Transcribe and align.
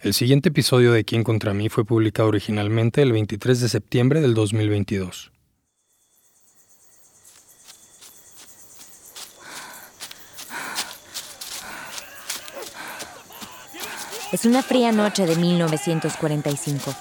El 0.00 0.14
siguiente 0.14 0.50
episodio 0.50 0.92
de 0.92 1.04
Quién 1.04 1.24
contra 1.24 1.54
mí 1.54 1.68
fue 1.68 1.84
publicado 1.84 2.28
originalmente 2.28 3.02
el 3.02 3.10
23 3.10 3.60
de 3.60 3.68
septiembre 3.68 4.20
del 4.20 4.32
2022. 4.32 5.32
Es 14.30 14.44
una 14.44 14.62
fría 14.62 14.92
noche 14.92 15.26
de 15.26 15.34
1945. 15.34 16.94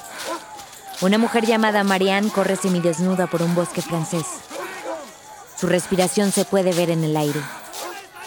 Una 1.02 1.20
mujer 1.20 1.46
llamada 1.46 1.84
Marianne 1.84 2.32
corre 2.32 2.56
semidesnuda 2.56 3.28
por 3.28 3.44
un 3.44 3.54
bosque 3.54 3.84
francés. 3.84 4.26
Su 5.56 5.68
respiración 5.68 6.32
se 6.32 6.46
puede 6.46 6.74
ver 6.74 6.90
en 6.90 7.04
el 7.04 7.16
aire, 7.16 7.42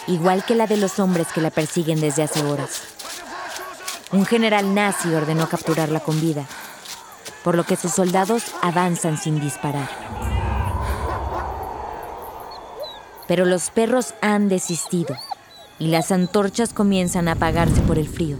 igual 0.06 0.44
que 0.44 0.54
la 0.54 0.68
de 0.68 0.76
los 0.76 1.00
hombres 1.00 1.26
que 1.34 1.40
la 1.40 1.50
persiguen 1.50 2.00
desde 2.00 2.22
hace 2.22 2.44
horas. 2.44 2.89
Un 4.12 4.26
general 4.26 4.74
nazi 4.74 5.14
ordenó 5.14 5.48
capturarla 5.48 6.00
con 6.00 6.20
vida, 6.20 6.44
por 7.44 7.54
lo 7.54 7.62
que 7.62 7.76
sus 7.76 7.92
soldados 7.92 8.42
avanzan 8.60 9.16
sin 9.16 9.38
disparar. 9.38 9.88
Pero 13.28 13.44
los 13.44 13.70
perros 13.70 14.14
han 14.20 14.48
desistido 14.48 15.16
y 15.78 15.86
las 15.86 16.10
antorchas 16.10 16.72
comienzan 16.72 17.28
a 17.28 17.32
apagarse 17.32 17.82
por 17.82 17.98
el 17.98 18.08
frío. 18.08 18.36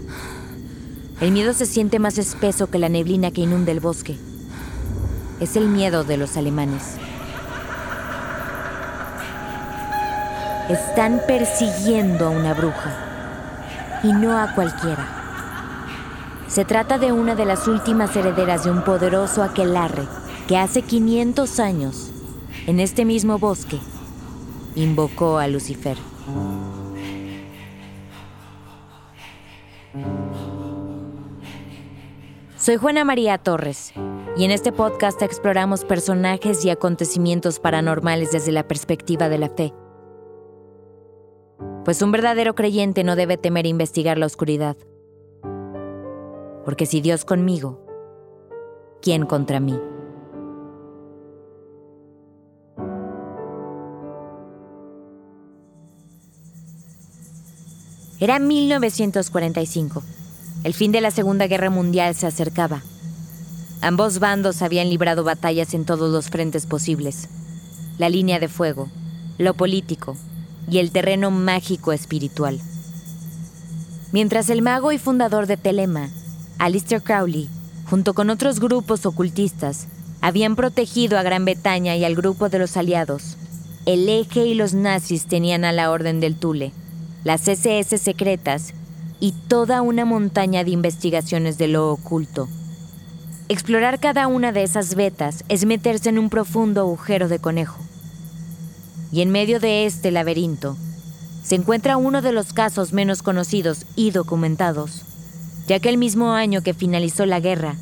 El 1.21 1.31
miedo 1.31 1.53
se 1.53 1.67
siente 1.67 2.01
más 2.01 2.19
espeso 2.19 2.69
que 2.69 2.81
la 2.81 2.89
neblina 2.89 3.31
que 3.31 3.43
inunda 3.43 3.71
el 3.71 3.79
bosque. 3.79 4.19
Es 5.39 5.55
el 5.55 5.69
miedo 5.69 6.03
de 6.03 6.17
los 6.17 6.37
alemanes. 6.37 6.97
Están 10.69 11.23
persiguiendo 11.29 12.27
a 12.27 12.31
una 12.31 12.55
bruja 12.55 14.01
y 14.03 14.13
no 14.13 14.37
a 14.37 14.53
cualquiera. 14.55 15.20
Se 16.51 16.65
trata 16.65 16.99
de 16.99 17.13
una 17.13 17.37
de 17.37 17.45
las 17.45 17.69
últimas 17.69 18.17
herederas 18.17 18.65
de 18.65 18.73
un 18.73 18.83
poderoso 18.83 19.45
aquelarre 19.45 20.03
que 20.49 20.57
hace 20.57 20.83
500 20.83 21.61
años, 21.61 22.11
en 22.67 22.81
este 22.81 23.05
mismo 23.05 23.39
bosque, 23.39 23.79
invocó 24.75 25.39
a 25.39 25.47
Lucifer. 25.47 25.97
Soy 32.57 32.77
Juana 32.79 33.05
María 33.05 33.39
Torres 33.39 33.93
y 34.37 34.45
en 34.45 34.51
este 34.51 34.73
podcast 34.73 35.23
exploramos 35.23 35.85
personajes 35.85 36.65
y 36.65 36.71
acontecimientos 36.71 37.61
paranormales 37.61 38.33
desde 38.33 38.51
la 38.51 38.67
perspectiva 38.67 39.29
de 39.29 39.39
la 39.39 39.51
fe. 39.51 39.73
Pues 41.85 42.03
un 42.03 42.11
verdadero 42.11 42.57
creyente 42.57 43.05
no 43.05 43.15
debe 43.15 43.37
temer 43.37 43.67
investigar 43.67 44.19
la 44.19 44.27
oscuridad 44.27 44.77
porque 46.65 46.87
si 46.87 47.01
Dios 47.01 47.25
conmigo, 47.25 47.81
¿quién 49.03 49.27
contra 49.27 49.61
mí? 49.61 49.79
Era 58.21 58.39
1945. 58.39 60.03
El 60.63 60.75
fin 60.75 60.93
de 60.93 61.01
la 61.01 61.11
Segunda 61.11 61.47
Guerra 61.47 61.71
Mundial 61.71 62.15
se 62.15 62.27
acercaba. 62.27 62.83
Ambos 63.81 64.19
bandos 64.19 64.61
habían 64.61 64.91
librado 64.91 65.25
batallas 65.25 65.73
en 65.73 65.87
todos 65.87 66.13
los 66.13 66.29
frentes 66.29 66.67
posibles. 66.67 67.31
La 67.97 68.11
línea 68.11 68.39
de 68.39 68.49
fuego, 68.49 68.91
lo 69.39 69.55
político 69.55 70.19
y 70.71 70.79
el 70.79 70.91
terreno 70.91 71.31
mágico 71.31 71.93
espiritual. 71.93 72.61
Mientras 74.13 74.51
el 74.51 74.61
mago 74.61 74.93
y 74.93 74.99
fundador 74.99 75.47
de 75.47 75.57
Telema, 75.57 76.11
Alistair 76.61 77.03
Crowley, 77.03 77.49
junto 77.89 78.13
con 78.13 78.29
otros 78.29 78.61
grupos 78.61 79.07
ocultistas, 79.07 79.87
habían 80.21 80.57
protegido 80.57 81.19
a 81.19 81.23
Gran 81.23 81.47
Bretaña 81.47 81.97
y 81.97 82.05
al 82.05 82.15
grupo 82.15 82.51
de 82.51 82.59
los 82.59 82.77
aliados. 82.77 83.39
El 83.87 84.07
eje 84.11 84.45
y 84.45 84.53
los 84.53 84.75
nazis 84.75 85.25
tenían 85.25 85.65
a 85.65 85.73
la 85.73 85.91
Orden 85.91 86.21
del 86.21 86.37
Tule, 86.37 86.73
las 87.25 87.49
SS 87.49 87.97
secretas 87.97 88.75
y 89.21 89.33
toda 89.49 89.81
una 89.81 90.05
montaña 90.05 90.63
de 90.63 90.73
investigaciones 90.73 91.57
de 91.57 91.69
lo 91.69 91.91
oculto. 91.91 92.47
Explorar 93.49 93.99
cada 93.99 94.27
una 94.27 94.53
de 94.53 94.63
esas 94.63 94.97
vetas 94.97 95.45
es 95.49 95.65
meterse 95.65 96.11
en 96.11 96.19
un 96.19 96.29
profundo 96.29 96.83
agujero 96.83 97.29
de 97.29 97.39
conejo. 97.39 97.81
Y 99.11 99.23
en 99.23 99.31
medio 99.31 99.61
de 99.61 99.87
este 99.87 100.11
laberinto 100.11 100.77
se 101.43 101.55
encuentra 101.55 101.97
uno 101.97 102.21
de 102.21 102.33
los 102.33 102.53
casos 102.53 102.93
menos 102.93 103.23
conocidos 103.23 103.87
y 103.97 104.11
documentados 104.11 105.07
ya 105.71 105.79
que 105.79 105.89
el 105.89 105.99
mismo 105.99 106.33
año 106.33 106.65
que 106.65 106.75
finalizó 106.75 107.27
la 107.27 107.39
guerra, 107.39 107.77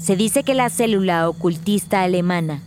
se 0.00 0.16
dice 0.16 0.42
que 0.42 0.54
la 0.54 0.70
célula 0.70 1.28
ocultista 1.28 2.02
alemana 2.02 2.62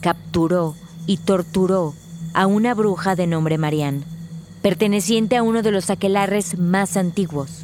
capturó 0.00 0.74
y 1.06 1.18
torturó 1.18 1.94
a 2.34 2.48
una 2.48 2.74
bruja 2.74 3.14
de 3.14 3.28
nombre 3.28 3.58
Marianne, 3.58 4.02
perteneciente 4.60 5.36
a 5.36 5.44
uno 5.44 5.62
de 5.62 5.70
los 5.70 5.88
aquelarres 5.88 6.58
más 6.58 6.96
antiguos, 6.96 7.62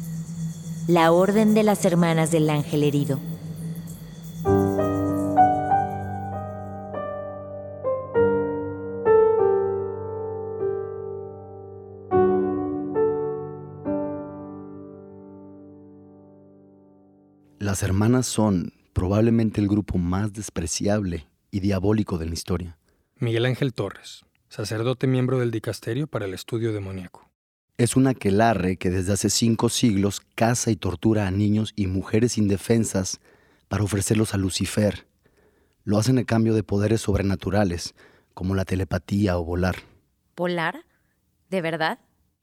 la 0.87 1.11
Orden 1.11 1.55
de 1.55 1.63
las 1.63 1.83
Hermanas 1.83 2.31
del 2.31 2.49
Ángel 2.49 2.83
Herido. 2.83 3.19
Las 17.75 17.83
hermanas 17.83 18.25
son 18.25 18.71
probablemente 18.93 19.59
el 19.59 19.67
grupo 19.67 19.97
más 19.97 20.31
despreciable 20.31 21.27
y 21.51 21.59
diabólico 21.59 22.17
de 22.17 22.25
la 22.25 22.33
historia. 22.33 22.77
Miguel 23.17 23.45
Ángel 23.45 23.73
Torres, 23.73 24.23
sacerdote 24.47 25.07
miembro 25.07 25.39
del 25.39 25.51
dicasterio 25.51 26.07
para 26.07 26.23
el 26.23 26.33
estudio 26.33 26.71
demoníaco. 26.71 27.29
Es 27.77 27.97
un 27.97 28.07
aquelarre 28.07 28.77
que 28.77 28.89
desde 28.89 29.11
hace 29.11 29.29
cinco 29.29 29.67
siglos 29.67 30.21
caza 30.35 30.71
y 30.71 30.77
tortura 30.77 31.27
a 31.27 31.31
niños 31.31 31.73
y 31.75 31.87
mujeres 31.87 32.37
indefensas 32.37 33.19
para 33.67 33.83
ofrecerlos 33.83 34.33
a 34.33 34.37
Lucifer. 34.37 35.05
Lo 35.83 35.97
hacen 35.97 36.17
a 36.17 36.23
cambio 36.23 36.53
de 36.53 36.63
poderes 36.63 37.01
sobrenaturales, 37.01 37.93
como 38.33 38.55
la 38.55 38.63
telepatía 38.63 39.37
o 39.37 39.43
volar. 39.43 39.75
¿Volar? 40.37 40.85
¿De 41.49 41.61
verdad? 41.61 41.99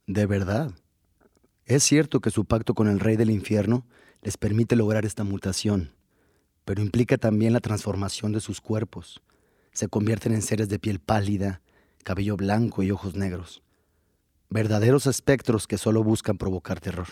De 0.07 0.27
verdad. 0.27 0.73
Es 1.65 1.85
cierto 1.85 2.21
que 2.21 2.31
su 2.31 2.45
pacto 2.45 2.75
con 2.75 2.87
el 2.87 3.01
rey 3.01 3.17
del 3.17 3.31
infierno 3.31 3.87
les 4.23 4.37
permite 4.37 4.77
lograr 4.77 5.05
esta 5.05 5.25
mutación, 5.25 5.93
pero 6.65 6.81
implica 6.81 7.19
también 7.19 7.53
la 7.53 7.61
transformación 7.61 8.33
de 8.33 8.41
sus 8.41 8.61
cuerpos. 8.61 9.21
Se 9.73 9.89
convierten 9.89 10.33
en 10.33 10.43
seres 10.43 10.69
de 10.69 10.79
piel 10.79 11.01
pálida, 11.01 11.61
cabello 12.05 12.37
blanco 12.37 12.83
y 12.83 12.91
ojos 12.91 13.17
negros. 13.17 13.63
Verdaderos 14.49 15.07
espectros 15.07 15.67
que 15.67 15.79
solo 15.79 16.05
buscan 16.05 16.39
provocar 16.39 16.81
terror. 16.81 17.09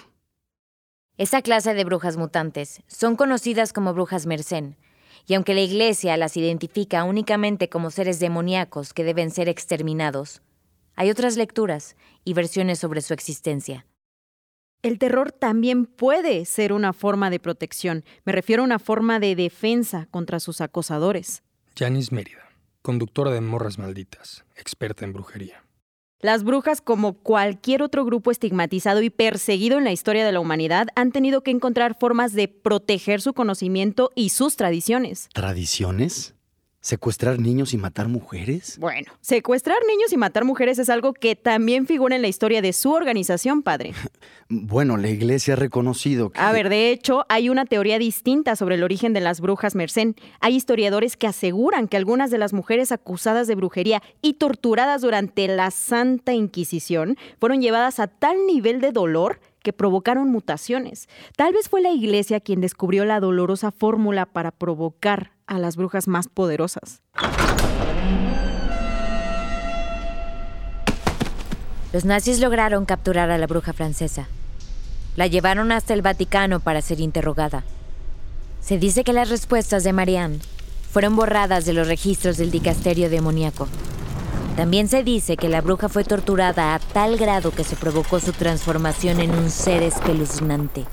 Esa 1.16 1.42
clase 1.42 1.74
de 1.74 1.84
brujas 1.84 2.16
mutantes 2.16 2.82
son 2.86 3.16
conocidas 3.16 3.72
como 3.72 3.92
brujas 3.92 4.26
mercén, 4.26 4.76
y 5.26 5.34
aunque 5.34 5.54
la 5.54 5.60
Iglesia 5.60 6.16
las 6.16 6.36
identifica 6.36 7.04
únicamente 7.04 7.68
como 7.68 7.90
seres 7.90 8.20
demoníacos 8.20 8.94
que 8.94 9.04
deben 9.04 9.30
ser 9.30 9.48
exterminados, 9.48 10.42
hay 10.94 11.10
otras 11.10 11.36
lecturas 11.36 11.96
y 12.24 12.34
versiones 12.34 12.78
sobre 12.78 13.00
su 13.00 13.14
existencia. 13.14 13.86
El 14.82 14.98
terror 14.98 15.30
también 15.30 15.84
puede 15.84 16.46
ser 16.46 16.72
una 16.72 16.94
forma 16.94 17.28
de 17.28 17.38
protección. 17.38 18.02
Me 18.24 18.32
refiero 18.32 18.62
a 18.62 18.64
una 18.64 18.78
forma 18.78 19.20
de 19.20 19.36
defensa 19.36 20.08
contra 20.10 20.40
sus 20.40 20.62
acosadores. 20.62 21.42
Janice 21.76 22.14
Mérida, 22.14 22.48
conductora 22.80 23.30
de 23.30 23.42
Morras 23.42 23.78
Malditas, 23.78 24.46
experta 24.56 25.04
en 25.04 25.12
brujería. 25.12 25.62
Las 26.22 26.44
brujas, 26.44 26.80
como 26.80 27.14
cualquier 27.14 27.82
otro 27.82 28.06
grupo 28.06 28.30
estigmatizado 28.30 29.02
y 29.02 29.10
perseguido 29.10 29.76
en 29.76 29.84
la 29.84 29.92
historia 29.92 30.24
de 30.24 30.32
la 30.32 30.40
humanidad, 30.40 30.88
han 30.94 31.12
tenido 31.12 31.42
que 31.42 31.50
encontrar 31.50 31.96
formas 31.98 32.32
de 32.32 32.48
proteger 32.48 33.20
su 33.20 33.34
conocimiento 33.34 34.10
y 34.14 34.30
sus 34.30 34.56
tradiciones. 34.56 35.28
¿Tradiciones? 35.34 36.34
¿Secuestrar 36.82 37.38
niños 37.38 37.74
y 37.74 37.76
matar 37.76 38.08
mujeres? 38.08 38.78
Bueno, 38.78 39.12
secuestrar 39.20 39.76
niños 39.86 40.14
y 40.14 40.16
matar 40.16 40.46
mujeres 40.46 40.78
es 40.78 40.88
algo 40.88 41.12
que 41.12 41.36
también 41.36 41.86
figura 41.86 42.16
en 42.16 42.22
la 42.22 42.28
historia 42.28 42.62
de 42.62 42.72
su 42.72 42.90
organización, 42.92 43.60
padre. 43.60 43.92
bueno, 44.48 44.96
la 44.96 45.10
iglesia 45.10 45.52
ha 45.52 45.56
reconocido 45.58 46.30
que... 46.30 46.40
A 46.40 46.52
ver, 46.52 46.70
de 46.70 46.90
hecho, 46.90 47.26
hay 47.28 47.50
una 47.50 47.66
teoría 47.66 47.98
distinta 47.98 48.56
sobre 48.56 48.76
el 48.76 48.82
origen 48.82 49.12
de 49.12 49.20
las 49.20 49.42
brujas 49.42 49.74
mercén. 49.74 50.16
Hay 50.40 50.56
historiadores 50.56 51.18
que 51.18 51.26
aseguran 51.26 51.86
que 51.86 51.98
algunas 51.98 52.30
de 52.30 52.38
las 52.38 52.54
mujeres 52.54 52.92
acusadas 52.92 53.46
de 53.46 53.56
brujería 53.56 54.02
y 54.22 54.34
torturadas 54.34 55.02
durante 55.02 55.48
la 55.48 55.70
Santa 55.70 56.32
Inquisición 56.32 57.18
fueron 57.38 57.60
llevadas 57.60 58.00
a 58.00 58.06
tal 58.06 58.46
nivel 58.46 58.80
de 58.80 58.92
dolor 58.92 59.38
que 59.62 59.72
provocaron 59.72 60.30
mutaciones. 60.30 61.08
Tal 61.36 61.52
vez 61.52 61.68
fue 61.68 61.80
la 61.80 61.90
iglesia 61.90 62.40
quien 62.40 62.60
descubrió 62.60 63.04
la 63.04 63.20
dolorosa 63.20 63.70
fórmula 63.70 64.26
para 64.26 64.50
provocar 64.50 65.32
a 65.46 65.58
las 65.58 65.76
brujas 65.76 66.08
más 66.08 66.28
poderosas. 66.28 67.02
Los 71.92 72.04
nazis 72.04 72.38
lograron 72.38 72.84
capturar 72.84 73.30
a 73.30 73.38
la 73.38 73.46
bruja 73.46 73.72
francesa. 73.72 74.28
La 75.16 75.26
llevaron 75.26 75.72
hasta 75.72 75.92
el 75.92 76.02
Vaticano 76.02 76.60
para 76.60 76.82
ser 76.82 77.00
interrogada. 77.00 77.64
Se 78.60 78.78
dice 78.78 79.02
que 79.02 79.12
las 79.12 79.28
respuestas 79.28 79.82
de 79.82 79.92
Marianne 79.92 80.38
fueron 80.90 81.16
borradas 81.16 81.64
de 81.64 81.72
los 81.72 81.88
registros 81.88 82.36
del 82.36 82.50
dicasterio 82.50 83.10
demoníaco. 83.10 83.66
También 84.60 84.88
se 84.88 85.02
dice 85.02 85.38
que 85.38 85.48
la 85.48 85.62
bruja 85.62 85.88
fue 85.88 86.04
torturada 86.04 86.74
a 86.74 86.78
tal 86.80 87.16
grado 87.16 87.50
que 87.50 87.64
se 87.64 87.76
provocó 87.76 88.20
su 88.20 88.34
transformación 88.34 89.18
en 89.20 89.30
un 89.30 89.48
ser 89.48 89.82
espeluznante. 89.82 90.84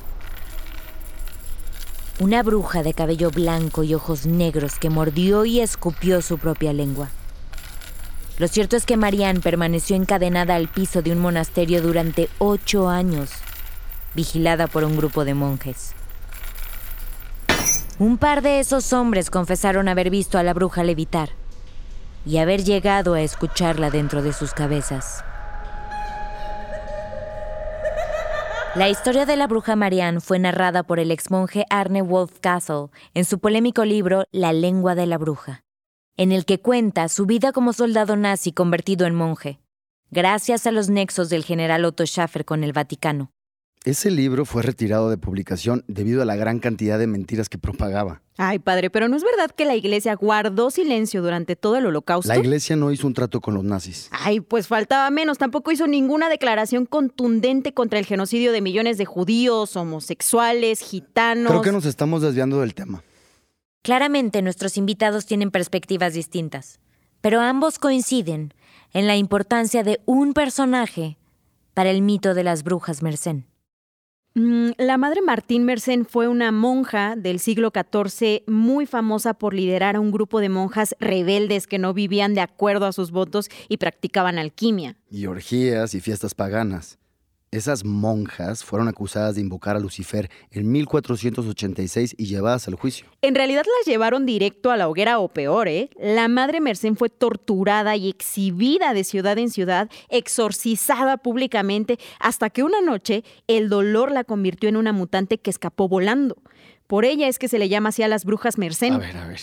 Una 2.22 2.44
bruja 2.44 2.82
de 2.82 2.94
cabello 2.94 3.30
blanco 3.30 3.84
y 3.84 3.94
ojos 3.94 4.26
negros 4.26 4.80
que 4.80 4.90
mordió 4.90 5.44
y 5.44 5.60
escupió 5.60 6.22
su 6.22 6.38
propia 6.38 6.72
lengua. 6.72 7.10
Lo 8.38 8.48
cierto 8.48 8.78
es 8.78 8.86
que 8.86 8.96
Marianne 8.96 9.42
permaneció 9.42 9.98
encadenada 9.98 10.56
al 10.56 10.70
piso 10.70 11.02
de 11.02 11.12
un 11.12 11.20
monasterio 11.20 11.82
durante 11.82 12.30
ocho 12.38 12.88
años, 12.88 13.32
vigilada 14.16 14.68
por 14.68 14.86
un 14.86 14.96
grupo 14.96 15.26
de 15.26 15.34
monjes. 15.34 15.92
Un 18.00 18.18
par 18.18 18.42
de 18.42 18.62
esos 18.62 18.94
hombres 18.94 19.30
confesaron 19.30 19.90
haber 19.90 20.10
visto 20.10 20.38
a 20.38 20.44
la 20.44 20.54
bruja 20.54 20.86
levitar 20.86 21.32
y 22.28 22.40
haber 22.40 22.64
llegado 22.64 23.14
a 23.14 23.22
escucharla 23.22 23.90
dentro 23.90 24.22
de 24.22 24.34
sus 24.34 24.54
cabezas. 24.54 25.24
La 28.76 28.90
historia 28.90 29.26
de 29.26 29.38
la 29.38 29.48
bruja 29.48 29.76
Marianne 29.76 30.20
fue 30.20 30.38
narrada 30.38 30.84
por 30.84 31.00
el 31.00 31.10
exmonje 31.10 31.66
Arne 31.70 32.02
Wolfcastle 32.02 32.90
en 33.14 33.26
su 33.26 33.40
polémico 33.40 33.86
libro 33.86 34.26
La 34.32 34.54
lengua 34.54 34.94
de 34.94 35.08
la 35.08 35.18
bruja, 35.18 35.64
en 36.18 36.32
el 36.32 36.46
que 36.46 36.60
cuenta 36.60 37.08
su 37.08 37.26
vida 37.26 37.54
como 37.54 37.74
soldado 37.74 38.16
nazi 38.18 38.52
convertido 38.52 39.08
en 39.08 39.16
monje, 39.16 39.60
gracias 40.12 40.68
a 40.68 40.72
los 40.72 40.90
nexos 40.90 41.30
del 41.30 41.44
general 41.44 41.86
Otto 41.86 42.06
Schaffer 42.06 42.46
con 42.46 42.64
el 42.64 42.74
Vaticano. 42.74 43.32
Ese 43.88 44.12
libro 44.12 44.44
fue 44.44 44.64
retirado 44.64 45.10
de 45.10 45.18
publicación 45.18 45.86
debido 45.88 46.22
a 46.22 46.26
la 46.26 46.36
gran 46.36 46.60
cantidad 46.60 47.00
de 47.00 47.08
mentiras 47.08 47.48
que 47.48 47.58
propagaba. 47.58 48.22
Ay, 48.36 48.60
padre, 48.60 48.90
pero 48.90 49.08
¿no 49.08 49.16
es 49.16 49.24
verdad 49.24 49.50
que 49.50 49.64
la 49.64 49.76
iglesia 49.76 50.14
guardó 50.16 50.72
silencio 50.72 51.22
durante 51.22 51.56
todo 51.56 51.78
el 51.78 51.86
holocausto? 51.86 52.28
La 52.28 52.38
iglesia 52.38 52.76
no 52.76 52.92
hizo 52.92 53.08
un 53.08 53.14
trato 53.14 53.40
con 53.40 53.54
los 53.54 53.64
nazis. 53.64 54.10
Ay, 54.12 54.42
pues 54.42 54.68
faltaba 54.68 55.10
menos. 55.10 55.38
Tampoco 55.38 55.72
hizo 55.72 55.88
ninguna 55.88 56.28
declaración 56.28 56.86
contundente 56.86 57.74
contra 57.74 57.98
el 57.98 58.06
genocidio 58.06 58.52
de 58.52 58.60
millones 58.60 58.98
de 58.98 59.06
judíos, 59.06 59.78
homosexuales, 59.78 60.82
gitanos. 60.82 61.50
Creo 61.50 61.62
que 61.62 61.72
nos 61.72 61.86
estamos 61.86 62.22
desviando 62.22 62.60
del 62.60 62.74
tema. 62.74 63.06
Claramente 63.84 64.42
nuestros 64.42 64.76
invitados 64.76 65.26
tienen 65.26 65.50
perspectivas 65.50 66.14
distintas, 66.14 66.82
pero 67.22 67.40
ambos 67.40 67.80
coinciden 67.80 68.54
en 68.92 69.08
la 69.08 69.16
importancia 69.16 69.84
de 69.84 70.02
un 70.04 70.34
personaje 70.34 71.18
para 71.74 71.90
el 71.90 72.02
mito 72.02 72.34
de 72.34 72.44
las 72.44 72.64
brujas 72.64 73.02
Mersenne. 73.02 73.46
Mm, 74.38 74.74
la 74.78 75.00
madre 75.00 75.24
Martín 75.24 75.64
Mersenne 75.64 76.06
fue 76.06 76.28
una 76.28 76.52
monja 76.52 77.16
del 77.16 77.40
siglo 77.40 77.72
XIV 77.74 78.44
muy 78.46 78.86
famosa 78.86 79.34
por 79.34 79.56
liderar 79.56 79.96
a 79.96 80.00
un 80.00 80.12
grupo 80.12 80.42
de 80.42 80.48
monjas 80.48 80.96
rebeldes 81.00 81.66
que 81.66 81.80
no 81.80 81.92
vivían 81.92 82.36
de 82.36 82.42
acuerdo 82.42 82.86
a 82.86 82.92
sus 82.92 83.10
votos 83.10 83.50
y 83.68 83.78
practicaban 83.78 84.38
alquimia. 84.38 84.96
Y 85.10 85.26
orgías 85.26 85.96
y 85.96 86.02
fiestas 86.02 86.36
paganas. 86.36 87.00
Esas 87.50 87.86
monjas 87.86 88.66
fueron 88.66 88.90
acusadas 88.90 89.36
de 89.36 89.42
invocar 89.42 89.78
a 89.78 89.80
Lucifer 89.80 90.30
en 90.52 90.70
1486 90.70 92.16
y 92.18 92.26
llevadas 92.26 92.68
al 92.68 92.76
juicio. 92.76 93.08
En 93.22 93.36
realidad 93.36 93.64
las 93.64 93.88
llevaron 93.88 94.26
directo 94.26 94.70
a 94.70 94.76
la 94.76 94.90
hoguera 94.90 95.20
o 95.20 95.30
peor, 95.30 95.70
¿eh? 95.70 95.90
La 95.98 96.28
madre 96.28 96.60
Mersenne 96.60 96.98
fue 96.98 97.10
torturada 97.10 97.96
y 97.96 98.10
exhibida 98.10 98.94
de 98.94 99.06
ciudad 99.06 99.38
en 99.38 99.50
ciudad, 99.50 99.90
exorcizada 100.10 101.16
públicamente, 101.16 102.00
hasta 102.20 102.50
que 102.50 102.64
una 102.64 102.82
noche 102.82 103.24
el 103.48 103.70
dolor 103.70 104.12
la 104.12 104.26
convirtió 104.26 104.68
en 104.68 104.76
una 104.76 104.92
mutante 104.92 105.38
que 105.38 105.50
escapó 105.50 105.88
volando. 105.88 106.36
Por 106.86 107.06
ella 107.06 107.30
es 107.30 107.40
que 107.40 107.48
se 107.48 107.60
le 107.60 107.70
llama 107.70 107.90
así 107.90 108.04
a 108.04 108.10
las 108.10 108.26
brujas 108.26 108.58
Mersenne. 108.58 108.98
A 108.98 109.00
ver, 109.00 109.18
a 109.18 109.28
ver. 109.28 109.40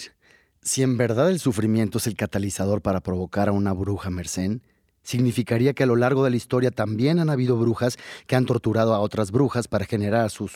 Si 0.61 0.83
en 0.83 0.99
verdad 0.99 1.31
el 1.31 1.41
sufrimiento 1.41 1.97
es 1.97 2.07
el 2.07 2.17
catalizador 2.17 2.83
para 2.83 3.01
provocar 3.01 3.49
a 3.49 3.53
una 3.53 3.73
bruja 3.73 4.11
Mersenne, 4.11 4.61
significaría 5.05 5.75
que 5.75 5.85
a 5.85 5.87
lo 5.87 5.97
largo 5.97 6.25
de 6.25 6.31
la 6.31 6.37
historia 6.37 6.73
también 6.73 7.21
han 7.21 7.31
habido 7.31 7.57
brujas 7.57 7.97
que 8.27 8.35
han 8.35 8.47
torturado 8.47 8.95
a 8.95 9.01
otras 9.01 9.31
brujas 9.31 9.69
para 9.69 9.85
generar 9.85 10.29
sus, 10.31 10.53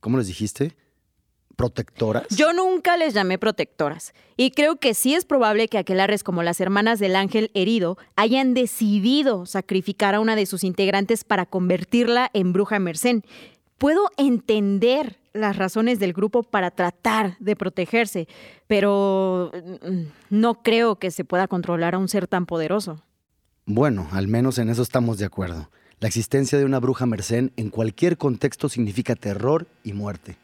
¿cómo 0.00 0.18
les 0.18 0.28
dijiste? 0.28 0.76
protectoras? 1.54 2.26
Yo 2.28 2.52
nunca 2.52 2.96
les 2.96 3.14
llamé 3.14 3.38
protectoras. 3.38 4.12
Y 4.36 4.50
creo 4.50 4.76
que 4.76 4.94
sí 4.94 5.14
es 5.14 5.24
probable 5.24 5.68
que 5.68 5.78
aquelares 5.78 6.22
como 6.22 6.42
las 6.42 6.60
hermanas 6.60 6.98
del 6.98 7.16
ángel 7.16 7.50
herido 7.54 7.96
hayan 8.16 8.54
decidido 8.54 9.46
sacrificar 9.46 10.14
a 10.14 10.20
una 10.20 10.36
de 10.36 10.46
sus 10.46 10.64
integrantes 10.64 11.24
para 11.24 11.46
convertirla 11.46 12.30
en 12.32 12.52
bruja 12.52 12.78
Mercén. 12.78 13.22
Puedo 13.78 14.10
entender 14.16 15.18
las 15.32 15.56
razones 15.56 15.98
del 15.98 16.12
grupo 16.12 16.42
para 16.42 16.70
tratar 16.70 17.36
de 17.38 17.56
protegerse, 17.56 18.28
pero 18.66 19.50
mm, 19.52 20.02
no 20.30 20.62
creo 20.62 20.96
que 20.96 21.10
se 21.10 21.24
pueda 21.24 21.48
controlar 21.48 21.94
a 21.94 21.98
un 21.98 22.08
ser 22.08 22.28
tan 22.28 22.46
poderoso. 22.46 23.02
Bueno, 23.66 24.08
al 24.12 24.28
menos 24.28 24.58
en 24.58 24.68
eso 24.68 24.82
estamos 24.82 25.16
de 25.16 25.24
acuerdo. 25.24 25.70
La 25.98 26.08
existencia 26.08 26.58
de 26.58 26.66
una 26.66 26.80
bruja 26.80 27.06
mercén 27.06 27.50
en 27.56 27.70
cualquier 27.70 28.18
contexto 28.18 28.68
significa 28.68 29.14
terror 29.14 29.66
y 29.82 29.94
muerte. 29.94 30.36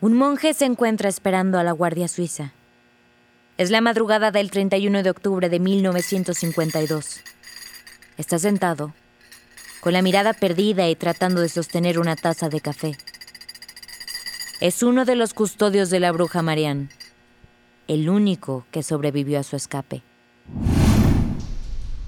Un 0.00 0.14
monje 0.14 0.54
se 0.54 0.64
encuentra 0.64 1.08
esperando 1.08 1.58
a 1.58 1.64
la 1.64 1.72
Guardia 1.72 2.06
Suiza. 2.06 2.52
Es 3.58 3.70
la 3.70 3.80
madrugada 3.80 4.30
del 4.30 4.52
31 4.52 5.02
de 5.02 5.10
octubre 5.10 5.48
de 5.48 5.58
1952. 5.58 7.20
Está 8.16 8.38
sentado, 8.38 8.94
con 9.80 9.94
la 9.94 10.02
mirada 10.02 10.32
perdida 10.34 10.88
y 10.88 10.94
tratando 10.94 11.40
de 11.40 11.48
sostener 11.48 11.98
una 11.98 12.14
taza 12.14 12.48
de 12.48 12.60
café. 12.60 12.96
Es 14.60 14.84
uno 14.84 15.04
de 15.04 15.16
los 15.16 15.34
custodios 15.34 15.90
de 15.90 15.98
la 15.98 16.12
bruja 16.12 16.42
Marianne, 16.42 16.90
el 17.88 18.08
único 18.08 18.66
que 18.70 18.84
sobrevivió 18.84 19.40
a 19.40 19.42
su 19.42 19.56
escape 19.56 20.04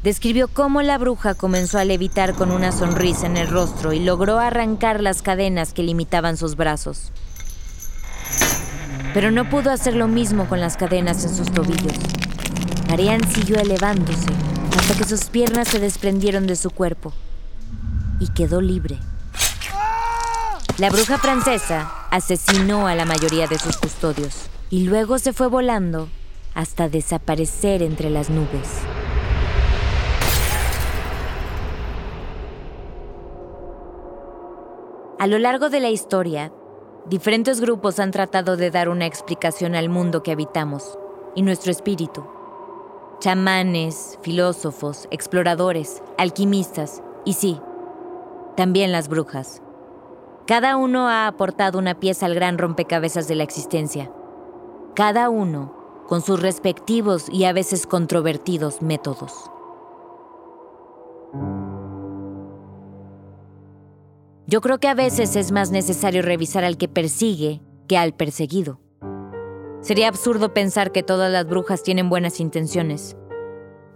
describió 0.04 0.48
cómo 0.48 0.82
la 0.82 0.98
bruja 0.98 1.34
comenzó 1.34 1.78
a 1.78 1.84
levitar 1.86 2.34
con 2.34 2.52
una 2.52 2.72
sonrisa 2.72 3.24
en 3.24 3.38
el 3.38 3.48
rostro 3.48 3.94
y 3.94 4.00
logró 4.00 4.38
arrancar 4.38 5.00
las 5.00 5.22
cadenas 5.22 5.72
que 5.72 5.82
limitaban 5.82 6.36
sus 6.36 6.56
brazos. 6.56 7.10
Pero 9.14 9.30
no 9.30 9.48
pudo 9.48 9.70
hacer 9.70 9.94
lo 9.96 10.06
mismo 10.06 10.46
con 10.46 10.60
las 10.60 10.76
cadenas 10.76 11.24
en 11.24 11.34
sus 11.34 11.50
tobillos. 11.50 11.94
Marianne 12.86 13.26
siguió 13.32 13.56
elevándose 13.56 14.26
hasta 14.76 14.94
que 14.94 15.04
sus 15.04 15.24
piernas 15.24 15.68
se 15.68 15.78
desprendieron 15.78 16.46
de 16.46 16.56
su 16.56 16.70
cuerpo 16.70 17.14
y 18.20 18.28
quedó 18.28 18.60
libre. 18.60 18.98
La 20.76 20.90
bruja 20.90 21.16
francesa 21.16 21.90
asesinó 22.10 22.86
a 22.88 22.94
la 22.94 23.06
mayoría 23.06 23.46
de 23.46 23.58
sus 23.58 23.78
custodios 23.78 24.50
y 24.68 24.84
luego 24.84 25.18
se 25.18 25.32
fue 25.32 25.46
volando 25.46 26.10
hasta 26.52 26.90
desaparecer 26.90 27.82
entre 27.82 28.10
las 28.10 28.28
nubes. 28.28 28.83
A 35.16 35.28
lo 35.28 35.38
largo 35.38 35.70
de 35.70 35.78
la 35.78 35.90
historia, 35.90 36.52
diferentes 37.06 37.60
grupos 37.60 38.00
han 38.00 38.10
tratado 38.10 38.56
de 38.56 38.72
dar 38.72 38.88
una 38.88 39.06
explicación 39.06 39.76
al 39.76 39.88
mundo 39.88 40.24
que 40.24 40.32
habitamos 40.32 40.98
y 41.36 41.42
nuestro 41.42 41.70
espíritu. 41.70 42.26
Chamanes, 43.20 44.18
filósofos, 44.22 45.06
exploradores, 45.12 46.02
alquimistas 46.18 47.00
y 47.24 47.34
sí, 47.34 47.60
también 48.56 48.90
las 48.90 49.08
brujas. 49.08 49.62
Cada 50.46 50.76
uno 50.76 51.08
ha 51.08 51.28
aportado 51.28 51.78
una 51.78 52.00
pieza 52.00 52.26
al 52.26 52.34
gran 52.34 52.58
rompecabezas 52.58 53.28
de 53.28 53.36
la 53.36 53.44
existencia. 53.44 54.10
Cada 54.94 55.30
uno 55.30 55.72
con 56.08 56.22
sus 56.22 56.42
respectivos 56.42 57.28
y 57.30 57.44
a 57.44 57.52
veces 57.52 57.86
controvertidos 57.86 58.82
métodos. 58.82 59.48
Yo 64.54 64.60
creo 64.60 64.78
que 64.78 64.86
a 64.86 64.94
veces 64.94 65.34
es 65.34 65.50
más 65.50 65.72
necesario 65.72 66.22
revisar 66.22 66.62
al 66.62 66.76
que 66.78 66.86
persigue 66.86 67.60
que 67.88 67.98
al 67.98 68.14
perseguido. 68.14 68.78
Sería 69.80 70.06
absurdo 70.06 70.54
pensar 70.54 70.92
que 70.92 71.02
todas 71.02 71.32
las 71.32 71.44
brujas 71.44 71.82
tienen 71.82 72.08
buenas 72.08 72.38
intenciones, 72.38 73.16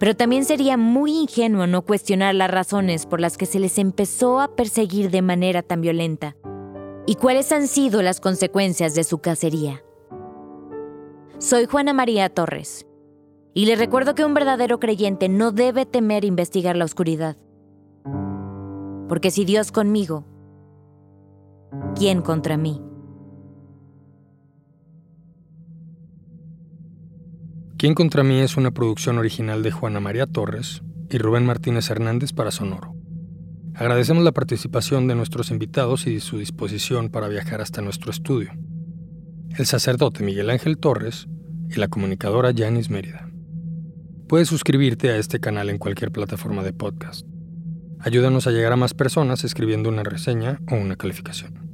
pero 0.00 0.16
también 0.16 0.44
sería 0.44 0.76
muy 0.76 1.12
ingenuo 1.12 1.68
no 1.68 1.82
cuestionar 1.82 2.34
las 2.34 2.50
razones 2.50 3.06
por 3.06 3.20
las 3.20 3.36
que 3.36 3.46
se 3.46 3.60
les 3.60 3.78
empezó 3.78 4.40
a 4.40 4.56
perseguir 4.56 5.12
de 5.12 5.22
manera 5.22 5.62
tan 5.62 5.80
violenta 5.80 6.34
y 7.06 7.14
cuáles 7.14 7.52
han 7.52 7.68
sido 7.68 8.02
las 8.02 8.18
consecuencias 8.18 8.96
de 8.96 9.04
su 9.04 9.18
cacería. 9.18 9.84
Soy 11.38 11.66
Juana 11.66 11.92
María 11.92 12.30
Torres 12.30 12.84
y 13.54 13.66
les 13.66 13.78
recuerdo 13.78 14.16
que 14.16 14.24
un 14.24 14.34
verdadero 14.34 14.80
creyente 14.80 15.28
no 15.28 15.52
debe 15.52 15.86
temer 15.86 16.24
investigar 16.24 16.76
la 16.76 16.84
oscuridad. 16.84 17.36
Porque 19.08 19.30
si 19.30 19.44
Dios 19.44 19.70
conmigo, 19.70 20.24
¿Quién 21.96 22.22
contra 22.22 22.56
mí? 22.56 22.80
¿Quién 27.76 27.94
contra 27.94 28.24
mí 28.24 28.40
es 28.40 28.56
una 28.56 28.72
producción 28.72 29.18
original 29.18 29.62
de 29.62 29.70
Juana 29.70 30.00
María 30.00 30.26
Torres 30.26 30.82
y 31.10 31.18
Rubén 31.18 31.46
Martínez 31.46 31.90
Hernández 31.90 32.32
para 32.32 32.50
Sonoro. 32.50 32.94
Agradecemos 33.74 34.24
la 34.24 34.32
participación 34.32 35.06
de 35.06 35.14
nuestros 35.14 35.50
invitados 35.50 36.06
y 36.06 36.20
su 36.20 36.38
disposición 36.38 37.10
para 37.10 37.28
viajar 37.28 37.60
hasta 37.60 37.80
nuestro 37.80 38.10
estudio. 38.10 38.50
El 39.56 39.66
sacerdote 39.66 40.24
Miguel 40.24 40.50
Ángel 40.50 40.78
Torres 40.78 41.28
y 41.70 41.78
la 41.78 41.88
comunicadora 41.88 42.52
Janis 42.54 42.90
Mérida. 42.90 43.30
Puedes 44.26 44.48
suscribirte 44.48 45.10
a 45.10 45.16
este 45.16 45.40
canal 45.40 45.70
en 45.70 45.78
cualquier 45.78 46.10
plataforma 46.10 46.62
de 46.62 46.72
podcast. 46.72 47.27
Ayúdanos 48.00 48.46
a 48.46 48.50
llegar 48.50 48.72
a 48.72 48.76
más 48.76 48.94
personas 48.94 49.44
escribiendo 49.44 49.88
una 49.88 50.04
reseña 50.04 50.60
o 50.70 50.76
una 50.76 50.96
calificación. 50.96 51.67